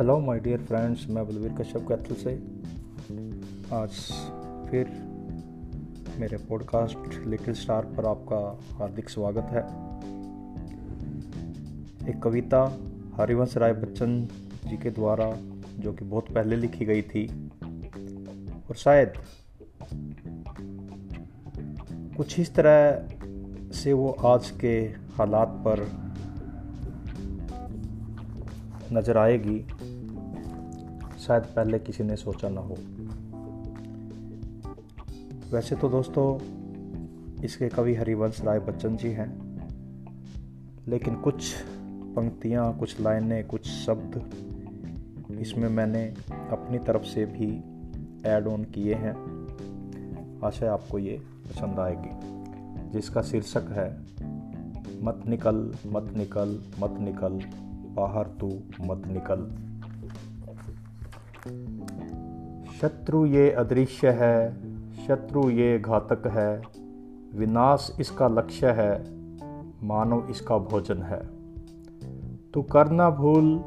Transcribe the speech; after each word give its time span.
Hello 0.00 0.18
my 0.20 0.38
dear 0.40 0.60
friends 0.60 1.04
मैं 1.10 1.26
बलवीर 1.26 1.52
कश्यप 1.52 1.86
कैथल 1.88 2.14
से। 2.14 2.32
आज 3.76 3.90
फिर 4.70 4.90
मेरे 6.20 6.36
पॉडकास्ट 6.36 7.26
लिटिल 7.26 7.54
स्टार 7.54 7.84
पर 7.96 8.06
आपका 8.06 8.38
हार्दिक 8.76 9.10
स्वागत 9.10 9.50
है। 9.50 9.62
एक 12.10 12.22
कविता 12.22 12.62
हरिवंश 13.16 13.56
राय 13.56 13.72
बच्चन 13.72 14.16
जी 14.66 14.76
के 14.76 14.90
द्वारा, 14.90 15.30
जो 15.78 15.92
कि 15.92 16.04
बहुत 16.04 16.32
पहले 16.34 16.56
लिखी 16.56 16.84
गई 16.84 17.02
थी। 17.02 17.26
और 18.70 18.76
शायद 18.76 19.12
कुछ 22.16 22.38
इस 22.40 22.54
तरह 22.54 23.72
से 23.72 23.92
वो 23.92 24.10
आज 24.26 24.50
के 24.50 24.78
हालात 25.18 25.62
पर 25.66 25.88
नज़र 28.92 29.18
आएगी। 29.18 29.58
शायद 31.20 31.42
पहले 31.42 31.78
किसी 31.78 32.04
ने 32.04 32.16
सोचा 32.16 32.48
ना 32.48 32.60
हो। 32.60 32.76
वैसे 35.52 35.76
तो 35.76 35.88
दोस्तों, 35.88 36.38
इसके 37.44 37.68
कवि 37.68 37.94
हरिवंश 37.94 38.40
राय 38.40 38.58
बच्चन 38.58 38.96
जी 38.96 39.08
हैं, 39.08 39.58
लेकिन 40.88 41.14
कुछ 41.14 41.54
पंक्तियाँ, 42.16 42.78
कुछ 42.78 43.00
लाइनें, 43.00 43.46
कुछ 43.46 43.66
शब्द 43.66 44.30
इसमें 45.40 45.68
मैंने 45.68 46.14
अपनी 46.50 46.78
तरफ़ 46.78 47.02
से 47.02 47.24
भी 47.26 47.62
ऐड 48.28 48.46
ऑन 48.46 48.64
किए 48.64 48.94
हैं। 48.94 49.40
आशा 50.44 50.72
आपको 50.72 50.98
ये 50.98 51.22
पसंद 51.50 51.78
आएगी। 51.78 52.40
जिसका 52.90 53.22
शीर्षक 53.22 53.64
है, 53.68 54.00
मत 55.04 55.22
निकल 55.26 55.74
मत 55.86 56.12
निकल 56.16 56.62
मत 56.80 57.00
निकल, 57.00 57.40
बाहर 57.94 58.26
तू 58.26 58.46
मत 58.80 59.02
निकल। 59.06 59.69
शत्रु 62.80 63.26
ये 63.26 63.50
अदृश्य 63.50 64.08
है, 64.10 64.54
शत्रु 65.06 65.50
ये 65.50 65.78
घातक 65.78 66.26
है। 66.26 66.62
विनाश 67.38 67.96
इसका 68.00 68.28
लक्ष्य 68.28 68.70
है 68.70 69.04
मानव 69.86 70.26
इसका 70.30 70.58
भोजन 70.58 71.02
है। 71.02 71.26
तू 72.54 72.62
करना 72.62 73.10
भूल, 73.10 73.58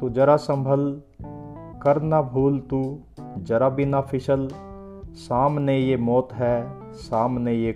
तू 0.00 0.10
जरा 0.10 0.36
संभल 0.36 1.02
करना 1.82 2.22
भूल 2.22 2.58
तू 2.58 3.00
जरा 3.38 3.68
भी 3.68 3.84
ना 3.84 4.00
फिसल। 4.00 4.48
सामने 5.14 5.78
ये 5.78 5.96
मौत 5.96 6.28
है, 6.32 6.68
सामने 6.92 7.52
ये 7.54 7.72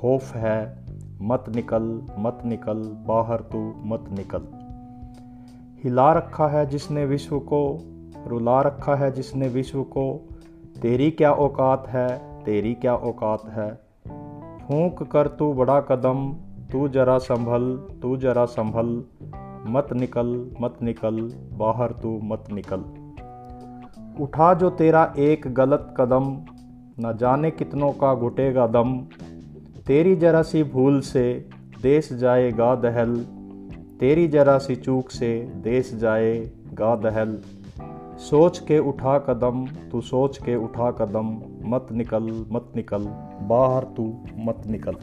खौफ 0.00 0.34
है। 0.34 0.84
मत 1.22 1.44
निकल 1.48 2.02
मत 2.18 2.38
निकल, 2.44 3.04
बाहर 3.08 3.40
तू 3.40 3.74
मत 3.76 4.04
निकल। 4.12 4.42
हिला 5.84 6.12
रखा 6.12 6.48
है 6.48 6.66
जिसने 6.66 7.06
विश्व 7.06 7.38
को, 7.38 7.78
रुला 8.26 8.60
रखा 8.62 8.94
है 8.94 9.12
जिसने 9.12 9.48
विश्व 9.48 9.82
को 9.82 10.28
तेरी 10.84 11.10
क्या 11.10 11.32
औकात 11.32 11.88
है? 11.88 12.38
तेरी 12.44 12.74
क्या 12.74 12.94
औकात 12.94 13.42
है? 13.44 13.74
फूंक 14.68 15.02
कर 15.02 15.28
तू 15.28 15.52
बड़ा 15.52 15.80
कदम, 15.80 16.32
तू 16.72 16.88
जरा 16.88 17.18
संभल, 17.18 17.76
तू 18.02 18.16
जरा 18.16 18.44
संभल। 18.44 19.04
मत 19.70 19.88
निकल 19.92 20.50
मत 20.60 20.74
निकल, 20.82 21.32
बाहर 21.52 21.92
तू 21.92 22.20
मत 22.22 22.44
निकल। 22.52 22.84
उठा 24.22 24.54
जो 24.54 24.70
तेरा 24.70 25.14
एक 25.18 25.54
गलत 25.54 25.94
कदम, 25.96 26.36
न 27.00 27.16
जाने 27.16 27.50
कितनों 27.50 27.92
का 27.92 28.14
घुटेगा 28.14 28.66
दम। 28.66 28.98
तेरी 29.86 30.16
जरा 30.16 30.42
सी 30.42 30.62
भूल 30.62 31.00
से 31.00 31.48
देश 31.82 32.12
जाएगा 32.12 32.74
दहल। 32.74 33.26
तेरी 34.00 34.28
जरा 34.28 34.58
सी 34.58 34.76
चूक 34.76 35.10
से 35.10 35.52
देश 35.56 35.94
जाए 35.94 36.50
गा 36.74 36.96
दहल। 36.96 37.38
सोच 38.18 38.58
के 38.58 38.78
उठा 38.78 39.18
कदम, 39.18 39.66
तू 39.66 40.00
सोच 40.00 40.38
के 40.38 40.56
उठा 40.56 40.90
कदम, 40.90 41.42
मत 41.64 41.86
निकल 41.92 42.46
मत 42.50 42.72
निकल, 42.76 43.04
बाहर 43.42 43.84
तू 43.84 44.16
मत 44.36 44.62
निकल। 44.66 44.96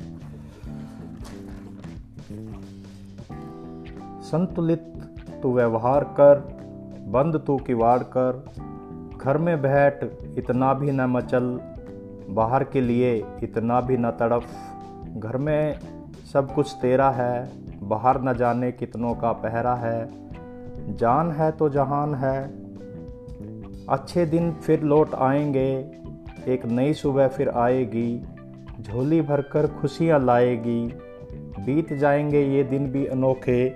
संतुलित 4.22 4.84
तू 5.44 5.54
व्यवहार 5.54 6.04
कर, 6.04 6.36
बंद 7.08 7.44
तू 7.48 7.58
किवाड़ 7.58 8.04
कर, 8.04 8.46
घर 9.18 9.38
में 9.38 9.62
बैठ 9.62 10.04
इतना 10.38 10.74
भी 10.74 10.92
न 10.92 11.02
मचल, 11.02 11.60
बाहर 12.30 12.64
के 12.64 12.82
लिए 12.82 13.26
इतना 13.44 13.82
भी 13.82 13.98
न 13.98 14.12
तड़फ। 14.12 14.46
घर 15.18 15.38
में 15.38 15.80
सब 16.34 16.54
कुछ 16.54 16.76
तेरा 16.82 17.10
है, 17.10 17.52
बाहर 17.84 18.22
न 18.22 18.34
जाने 18.34 18.72
कितनों 18.72 19.16
का 19.16 19.32
पहरा 19.32 19.76
है। 19.76 20.10
जान 20.96 21.32
है 21.32 21.52
तो 21.52 21.70
जहान 21.70 22.16
है 22.16 22.61
अच्छे 23.92 24.26
दिन 24.26 24.52
फिर 24.52 24.82
लौट 24.82 25.14
आएँगे। 25.16 25.70
एक 26.48 26.66
नई 26.66 26.94
सुबह 26.94 27.28
फिर 27.28 27.50
आएगी। 27.50 28.24
झोली 28.82 29.22
भरकर 29.22 29.68
खुशियाँ 29.68 30.20
लाएगी। 30.20 30.94
बीत 31.66 31.94
जाएँगे 31.94 32.42
ये 32.42 32.64
दिन 32.64 32.88
भी 32.92 33.06
अनोखे। 33.06 33.70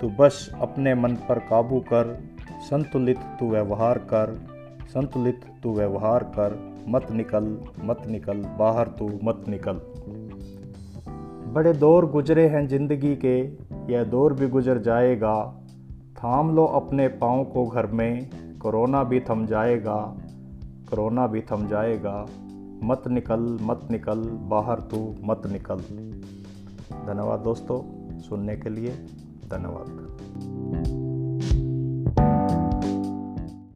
तो 0.00 0.08
बस 0.08 0.50
अपने 0.60 0.94
मन 0.94 1.14
पर 1.14 1.38
काबू 1.38 1.80
कर। 1.80 2.22
संतुलित 2.60 3.18
तू 3.18 3.50
व्यवहार 3.50 3.98
कर। 3.98 4.46
संतुलित 4.88 5.40
तू 5.62 5.74
व्यवहार 5.74 6.22
कर। 6.22 6.76
मत 6.88 7.10
निकल 7.10 7.58
मत 7.84 8.02
निकल। 8.06 8.38
बाहर 8.58 8.88
तू 8.88 9.20
मत 9.24 9.44
निकल। 9.48 9.80
बड़े 11.52 11.72
दौर 11.72 12.06
गुजरे 12.06 12.48
हैं 12.48 12.66
ज़िंदगी 12.68 13.16
के। 13.16 13.38
यह 13.92 14.04
दौर 14.04 14.32
भी 14.32 14.48
गुजर 14.48 14.78
जाएगा। 14.78 15.64
थाम 16.16 16.56
लो 16.56 16.64
अपने 16.64 17.08
पाँव 17.08 17.44
को 17.44 17.66
घर 17.66 17.86
में। 17.86 18.30
कोरोना 18.62 19.04
भी 19.04 19.20
थम 19.20 19.46
जाएगा, 19.46 20.16
कोरोना 20.90 21.26
भी 21.26 21.40
थम 21.40 21.66
जाएगा। 21.66 22.26
मत 22.82 23.02
निकल 23.08 23.58
मत 23.62 23.88
निकल, 23.90 24.20
बाहर 24.30 24.80
तू 24.80 25.14
मत 25.24 25.42
निकल। 25.46 25.78
धन्यवाद 27.06 27.40
दोस्तों, 27.40 28.18
सुनने 28.18 28.56
के 28.56 28.68
लिए 28.68 28.90
धन्यवाद। 29.50 31.07